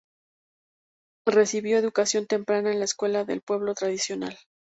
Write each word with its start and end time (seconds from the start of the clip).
Recibió 1.27 1.77
educación 1.77 2.25
temprana 2.25 2.71
en 2.71 2.79
la 2.79 2.85
escuela 2.85 3.23
del 3.23 3.41
pueblo 3.41 3.75
tradicional. 3.75 4.35